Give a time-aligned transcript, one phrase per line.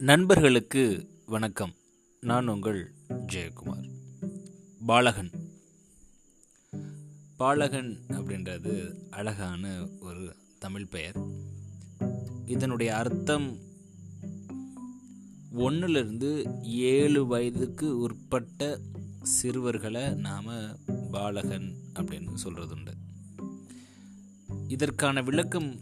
[0.00, 1.74] நண்பர்களுக்கு வணக்கம்.
[2.20, 3.90] நான் உங்கள் ஜெயக்குமார்.
[4.86, 5.30] பாலகன்.
[7.36, 11.16] பாலகன் அப்படின்றது அழகான ஒரு தமிழ் பெயர்.
[12.46, 13.58] இதனுடைய அர்த்தம்
[15.52, 18.80] ஒன்றுலேருந்து ஏழு வயதுக்கு உட்பட்ட
[19.22, 20.78] சிறுவர்களை நாம்
[21.10, 22.94] பாலகன் அப்படின்னு சொல்கிறது உண்டு
[24.68, 25.80] இதற்கான விளக்கம்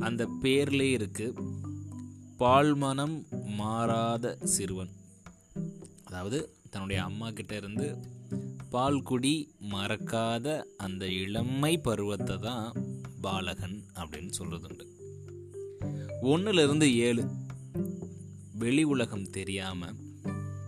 [0.00, 1.62] அந்த பேர்லேயே இருக்குது
[2.38, 4.90] பால்மனம் மாறாத சிறுவன்.
[6.04, 7.96] அதாவது தன்னுடைய அம்மா கிட்ட இருந்து
[8.70, 12.72] பால் குடி மறக்காத அந்த இளமை பருவத்தை தான்
[13.20, 14.86] பாலகன் அப்படின்னு சொல்றதுண்டு.
[16.22, 17.24] ஒன்றுலேருந்து ஏழு.
[18.52, 19.96] வெளி உலகம் தெரியாமல்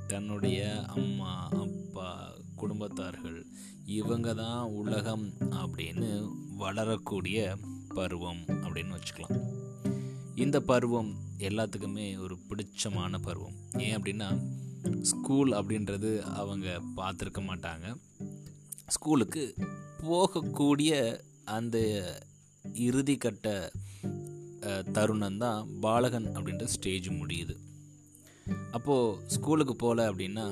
[0.07, 3.47] தன்னுடைய அம்மா அப்பா குடும்பத்தார்கள்
[3.85, 7.57] இவங்க தான் உலகம் அப்படின்னு வளரக்கூடிய
[7.89, 9.56] பருவம் அப்படின்னு வச்சுக்கலாம்.
[10.45, 11.11] இந்த பருவம்
[11.49, 13.55] எல்லாத்துக்குமே ஒரு பிடிச்சமான பருவம்.
[13.85, 14.29] ஏன் அப்படின்னா
[15.11, 16.67] ஸ்கூல் அப்படின்றது அவங்க
[16.99, 17.87] பார்த்துருக்க மாட்டாங்க.
[18.95, 19.45] ஸ்கூலுக்கு
[20.03, 20.93] போகக்கூடிய
[21.57, 21.77] அந்த
[22.87, 23.47] இறுதி கட்ட
[24.97, 27.57] தருணம் தான் பாலகன் அப்படின்ற ஸ்டேஜ் முடியுது.
[28.77, 30.47] அப்போது ஸ்கூலுக்கு போகல அப்படின்னா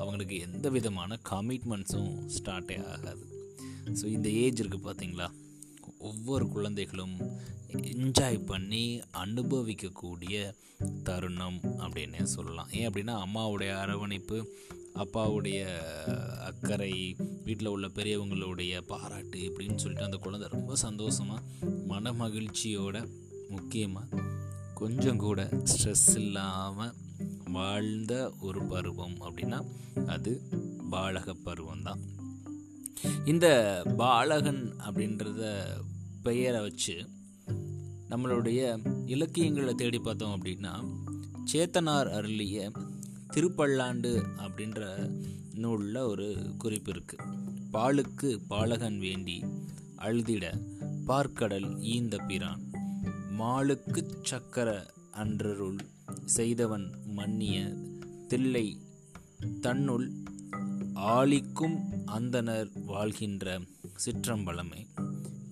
[0.00, 3.24] அவங்களுக்கு எந்த விதமான கமிட்மெண்ட்ஸும் ஸ்டார்ட்டே ஆகாது.
[3.98, 5.28] ஸோ இந்த ஏஜ் இருக்குது பார்த்தீங்களா
[6.06, 7.16] ஒவ்வொரு குழந்தைகளும்
[7.92, 8.84] என்ஜாய் பண்ணி
[9.16, 10.36] அனுபவிக்கக்கூடிய
[11.04, 12.70] தருணம் அப்படின்னே சொல்லலாம்.
[12.70, 14.38] ஏன் அப்படின்னா அம்மாவுடைய அரவணைப்பு
[14.94, 15.60] அப்பாவுடைய
[16.40, 16.92] அக்கறை
[17.44, 21.42] வீட்டில் உள்ள பெரியவங்களுடைய பாராட்டு இப்படின்னு சொல்லிட்டு அந்த குழந்தை ரொம்ப சந்தோஷமாக
[21.86, 22.96] மன மகிழ்ச்சியோட
[23.50, 24.22] முக்கியமாக
[24.74, 26.94] கொஞ்சம் கூட ஸ்ட்ரெஸ் இல்லாமல்
[27.52, 29.60] வாழ்ந்த ஒரு பருவம் அப்படின்னா
[30.06, 30.32] அது
[30.90, 32.02] பாலக பருவம் தான்
[33.24, 33.46] இந்த
[33.96, 35.44] பாலகன் அப்படின்றத
[36.26, 36.94] பெயரை வச்சு
[38.10, 38.60] நம்மளுடைய
[39.06, 40.72] இலக்கியங்களை தேடி பார்த்தோம் அப்படின்னா
[41.52, 42.70] சேத்தனார் அருளிய
[43.34, 44.10] திருப்பல்லாண்டு
[44.44, 44.80] அப்படின்ற
[45.54, 46.28] நூலில் ஒரு
[46.58, 47.28] குறிப்பு இருக்குது
[47.72, 49.36] பாலுக்கு பாலகன் வேண்டி
[49.96, 50.44] அழுதிட
[51.06, 52.62] பார்க்கடல் ஈந்த பிரான்.
[53.38, 54.68] மாலுக்கு சக்கர
[55.14, 55.78] அன்றருள்
[56.24, 56.86] செய்தவன்
[57.18, 57.56] மன்னிய
[58.28, 58.66] தில்லை
[59.60, 60.08] தன்னுள்
[61.12, 63.60] ஆளிக்கும் அந்தனர் வாழ்கின்ற
[64.04, 64.80] சிற்றம்பலமே.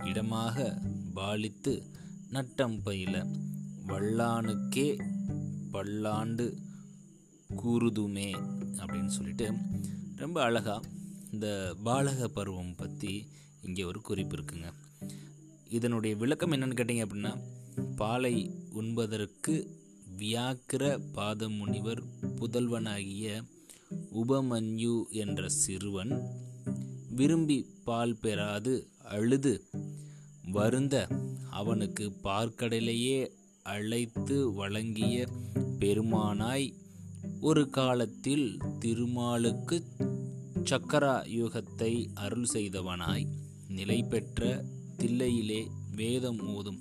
[0.05, 0.79] இடமாக
[1.15, 1.83] பாலித்து
[2.31, 3.15] நட்டம் பயில.
[3.89, 5.01] வல்லானுக்கே
[5.71, 6.57] பல்லாண்டு
[7.57, 8.29] கூறுதுமே
[8.77, 9.53] அப்படின்னு சொல்லிட்டு
[10.17, 10.89] ரொம்ப அழகாக
[11.33, 13.27] இந்த பாலக பருவம் பற்றி
[13.63, 14.73] இங்கே ஒரு குறிப்பு இருக்குங்க.
[15.69, 17.33] இதனுடைய விளக்கம் என்னென்னு கேட்டிங்க அப்படின்னா
[17.97, 18.35] பாலை
[18.71, 19.55] உண்பதற்கு
[20.19, 22.03] வியாக்கிர பாத முனிவர்
[22.37, 23.45] புதல்வனாகிய
[24.15, 26.15] உபமன்யு என்ற சிறுவன்
[27.09, 29.53] விரும்பி பால் பெறாது அழுது
[30.55, 30.97] வருந்த
[31.51, 33.19] அவனுக்கு பார்க்கடலையே
[33.63, 35.27] அழைத்து வழங்கிய
[35.79, 36.73] பெருமானாய்
[37.41, 39.77] ஒரு காலத்தில் திருமாலுக்கு
[40.71, 43.27] சக்கரா யுகத்தை அருள் செய்தவனாய்.
[43.69, 44.65] நிலை பெற்ற
[44.99, 45.67] தில்லையிலே
[45.97, 46.79] வேதம் மோதும்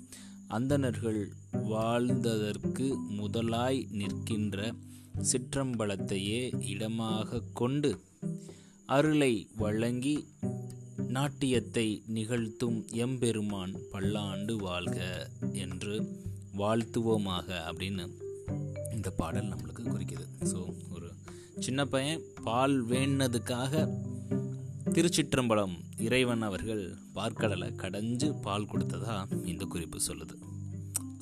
[0.48, 4.72] அந்தணர்கள் வாழ்ந்ததற்கு முதலாய் நிற்கின்ற
[5.18, 8.00] சிற்றம்பலத்தையே இடமாக கொண்டு
[8.86, 10.16] அருளை வழங்கி
[11.14, 11.86] நாட்டியத்தை
[12.16, 14.98] நிகழ்த்தும் எம்பெருமான் பல்லாண்டு வாழ்க
[15.64, 15.94] என்று
[16.60, 18.04] வாழ்த்துவோமாக அப்படின்னு
[18.94, 20.26] இந்த பாடல் நம்மளுக்கு குறிக்குது.
[20.50, 20.58] ஸோ
[20.94, 21.08] ஒரு
[21.66, 23.84] சின்ன பையன் பால் வேண்டதுக்காக
[24.96, 25.74] திருச்சிற்றம்பலம்
[26.06, 26.82] இறைவன் அவர்கள்
[27.18, 29.16] பார்க்கடலை கடைஞ்சு பால் கொடுத்ததா
[29.52, 30.36] இந்த குறிப்பு சொல்லுது.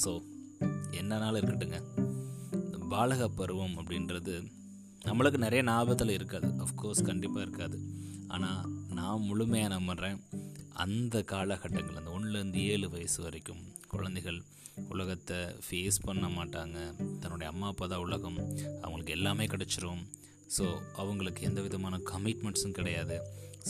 [0.05, 0.13] ஸோ
[1.01, 1.81] என்னன்னாலும் இருக்கட்டுங்க.
[2.95, 4.35] பாலக பருவம் அப்படின்றது
[5.09, 6.49] நம்மளுக்கு நிறைய ஞாபகத்தில் இருக்காது.
[6.65, 7.77] அஃப்கோர்ஸ் கண்டிப்பாக இருக்காது.
[8.29, 8.63] ஆனால்
[8.99, 10.19] நான் முழுமையாக நம்புகிறேன்
[10.85, 14.41] அந்த காலகட்டங்கள் அந்த ஒன்றுலேருந்து ஏழு வயசு வரைக்கும் குழந்தைகள்
[14.89, 16.79] உலகத்தை ஃபேஸ் பண்ண மாட்டாங்க.
[17.21, 18.39] தன்னுடைய அம்மா அப்பா தான் உலகம்.
[18.83, 20.03] அவங்களுக்கு எல்லாமே கிடச்சிரும்.
[20.59, 20.65] ஸோ
[20.97, 23.17] அவங்களுக்கு எந்த விதமான கமிட்மெண்ட்ஸும் கிடையாது.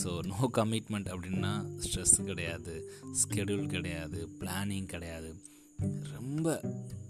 [0.03, 1.51] ஸோ நோ கமிட்மெண்ட் அப்படின்னா
[1.83, 2.73] ஸ்ட்ரெஸ் கிடையாது.
[3.21, 4.19] ஸ்கெடியூல் கிடையாது.
[4.39, 5.29] பிளானிங் கிடையாது.
[6.15, 6.61] ரொம்ப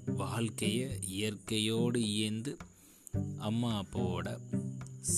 [0.06, 2.58] வாழ்க்கையை இயற்கையோடு இயந்து
[3.38, 4.38] அம்மா அப்பாவோட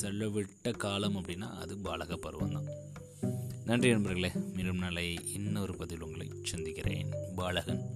[0.01, 2.65] செலவிட்ட காலம் அப்படின்னா அது பாலக பருவம் தான்.
[3.65, 7.13] நன்றி நண்பர்களே மீண்டும் நாளை இன்னொரு பதில் உங்களை சந்திக்கிறேன்.
[7.35, 7.93] பாலகன்.